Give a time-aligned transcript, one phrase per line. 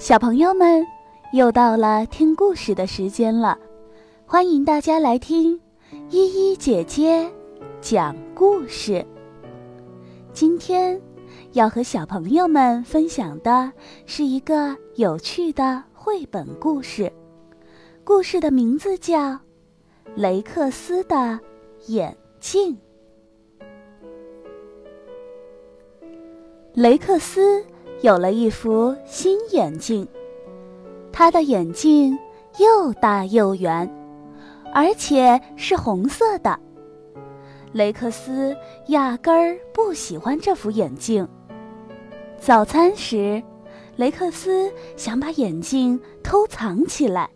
[0.00, 0.82] 小朋友们，
[1.34, 3.58] 又到了听故事的时间了，
[4.24, 5.60] 欢迎大家来听
[6.08, 7.30] 依依姐姐
[7.82, 9.04] 讲故事。
[10.32, 10.98] 今天
[11.52, 13.70] 要和小朋友们分享的
[14.06, 17.12] 是一个有趣的绘本故事，
[18.02, 19.18] 故事的名字叫
[20.16, 21.38] 《雷克斯的
[21.88, 22.72] 眼镜》。
[26.72, 27.62] 雷克斯。
[28.02, 30.08] 有了一副新眼镜，
[31.12, 32.18] 他的眼镜
[32.58, 33.88] 又大又圆，
[34.72, 36.58] 而且是红色的。
[37.72, 41.28] 雷克斯压根儿不喜欢这副眼镜。
[42.38, 43.42] 早餐时，
[43.96, 47.28] 雷克斯想把眼镜偷藏起来，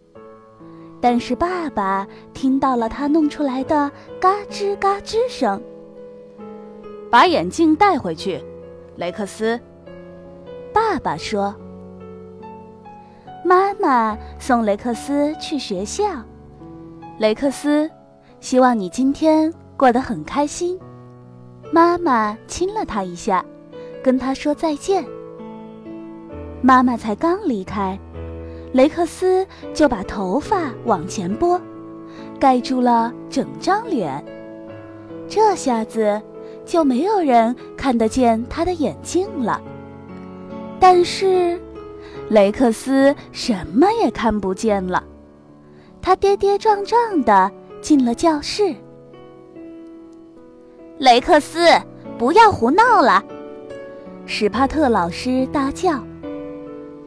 [0.99, 5.63] 但是爸爸听到了他弄出来的嘎吱嘎吱声。
[7.11, 8.43] 把眼镜带回去，
[8.97, 9.61] 雷克斯。
[10.75, 11.55] 爸爸说
[13.47, 16.05] ：“妈妈送雷克斯去学校。
[17.19, 17.89] 雷克斯，
[18.41, 20.77] 希望你今天过得很开心。”
[21.71, 23.45] 妈妈亲了他一下，
[24.03, 25.05] 跟他说再见。
[26.61, 27.97] 妈妈才刚离开，
[28.73, 31.61] 雷克斯就把头发往前拨，
[32.41, 34.25] 盖住了整张脸。
[35.29, 36.21] 这下子
[36.65, 39.63] 就没有人看得见他的眼镜了。
[40.87, 41.59] 但是，
[42.29, 45.03] 雷克斯什么也看不见了。
[46.03, 48.75] 他跌跌撞撞的进了教室。
[50.99, 51.71] 雷克斯，
[52.19, 53.25] 不要胡闹了！
[54.27, 56.05] 史帕特老师大叫：“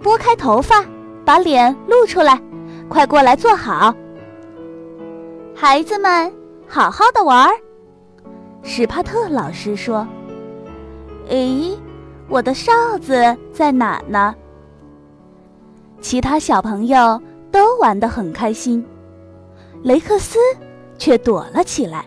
[0.01, 0.83] 拨开头发，
[1.23, 2.41] 把脸露出来，
[2.89, 3.93] 快过来坐好。”
[5.53, 6.33] 孩子们，
[6.67, 7.53] 好好的玩儿。
[8.63, 10.07] 史帕特老师说
[11.29, 11.77] ：“诶。”
[12.29, 14.35] 我的哨子在哪呢？
[16.01, 17.21] 其他小朋友
[17.51, 18.85] 都玩得很开心，
[19.81, 20.37] 雷克斯
[20.97, 22.05] 却躲了起来。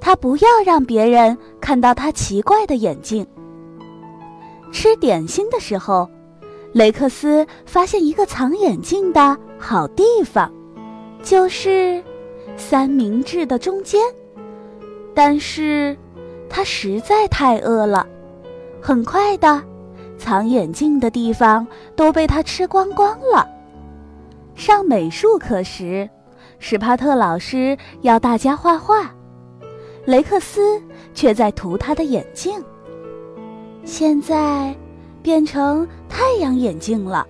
[0.00, 3.26] 他不要让别人看到他奇怪的眼睛。
[4.72, 6.08] 吃点心的时候，
[6.72, 10.50] 雷克斯发现一个藏眼镜的好地方，
[11.22, 12.02] 就是
[12.56, 14.00] 三明治的中间。
[15.14, 15.96] 但是，
[16.48, 18.06] 他实在太饿了。
[18.80, 19.62] 很快的，
[20.16, 23.46] 藏眼镜的地方都被他吃光光了。
[24.54, 26.08] 上美术课时，
[26.58, 29.14] 史帕特老师要大家画画，
[30.04, 30.82] 雷克斯
[31.14, 32.62] 却在涂他的眼镜。
[33.84, 34.74] 现在
[35.22, 37.26] 变成太阳眼镜了，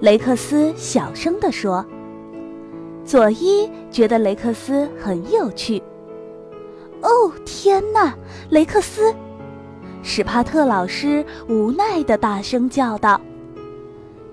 [0.00, 1.84] 雷克斯小声地说。
[3.04, 5.82] 佐伊觉得雷克斯很有趣。
[7.02, 8.16] 哦，天哪，
[8.48, 9.14] 雷克斯！
[10.06, 13.18] 史帕特老师无奈地大声叫道：“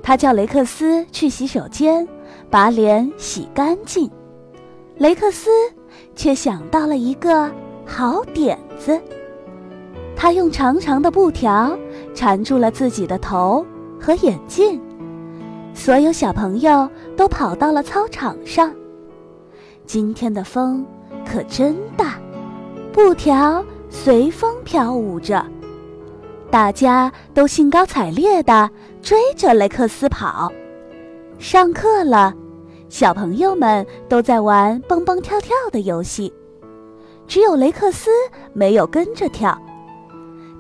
[0.04, 2.06] 他叫雷克斯去洗手间，
[2.50, 4.12] 把脸洗干净。”
[5.00, 5.50] 雷克斯
[6.14, 7.50] 却想到了一个
[7.86, 9.00] 好点子，
[10.14, 11.76] 他用长长的布条
[12.14, 13.66] 缠住了自己的头
[14.00, 14.80] 和眼镜。
[15.74, 18.72] 所有小朋友都跑到了操场上。
[19.86, 20.86] 今天的风
[21.26, 22.20] 可真大，
[22.92, 25.44] 布条随风飘舞着。
[26.52, 28.70] 大家都兴高采烈地
[29.02, 30.52] 追着雷克斯跑。
[31.40, 32.36] 上课了，
[32.90, 36.32] 小朋友们都在玩蹦蹦跳跳的游戏，
[37.26, 38.12] 只有雷克斯
[38.52, 39.58] 没有跟着跳。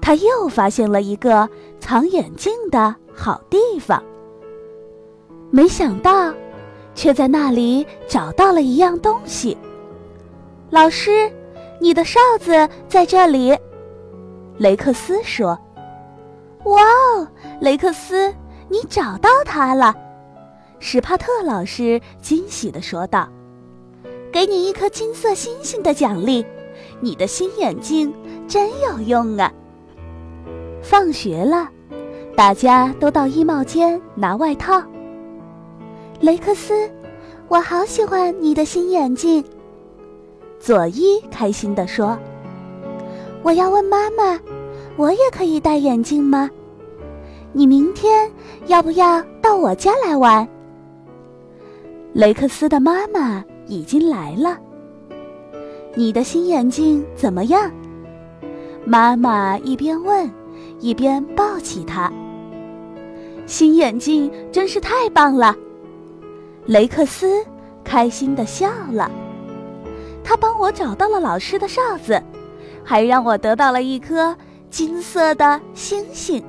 [0.01, 1.47] 他又发现了一个
[1.81, 4.01] 藏眼镜的好地方，
[5.49, 6.33] 没想到，
[6.95, 9.57] 却在那里找到了一样东西。
[10.69, 11.29] 老师，
[11.81, 13.53] 你的哨子在这里。
[14.57, 15.59] 雷克斯说。
[16.65, 17.27] 哇哦，
[17.59, 18.33] 雷克斯，
[18.69, 19.95] 你找到它了！
[20.79, 23.27] 史帕特老师惊喜地说道
[24.31, 26.45] ：“给你一颗金色星星的奖励，
[26.99, 28.13] 你的新眼镜
[28.47, 29.51] 真有用啊！”
[30.81, 31.67] 放学了，
[32.35, 34.81] 大家都到衣帽间拿外套。
[36.19, 36.89] 雷克斯，
[37.47, 39.43] 我好喜欢你的新眼镜。
[40.59, 42.17] 佐伊开心地说
[43.41, 44.39] ：“我要问妈妈。”
[44.97, 46.49] 我也可以戴眼镜吗？
[47.53, 48.31] 你明天
[48.67, 50.47] 要不要到我家来玩？
[52.13, 54.57] 雷克斯的妈妈已经来了。
[55.95, 57.71] 你的新眼镜怎么样？
[58.85, 60.29] 妈妈一边问，
[60.79, 62.11] 一边抱起他。
[63.45, 65.55] 新眼镜真是太棒了！
[66.65, 67.45] 雷克斯
[67.83, 69.11] 开心的笑了。
[70.23, 72.21] 他帮我找到了老师的哨子，
[72.83, 74.35] 还让我得到了一颗。
[74.71, 76.41] 金色的星星，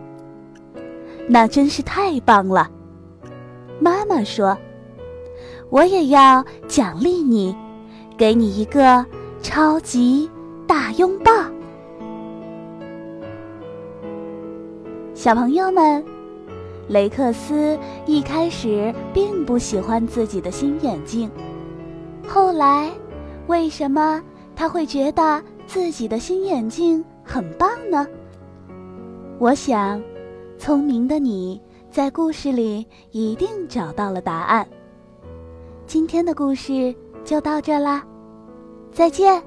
[1.29, 2.71] 那真是太棒了！
[3.81, 4.57] 妈妈说
[5.71, 7.55] ：“我也要奖励你，
[8.17, 9.05] 给你一个
[9.43, 10.31] 超级
[10.69, 11.33] 大拥抱。”
[15.15, 16.05] 小朋友们，
[16.87, 17.77] 雷克斯
[18.07, 21.29] 一开始并不喜欢自己的新眼镜，
[22.29, 22.89] 后来，
[23.49, 24.23] 为什么
[24.55, 28.07] 他会觉得自己的新眼镜很棒呢？
[29.39, 30.03] 我想，
[30.59, 31.59] 聪明的你
[31.91, 34.69] 在故事里一定找到了答案。
[35.87, 36.95] 今天的故事
[37.25, 38.05] 就到这啦，
[38.93, 39.43] 再见。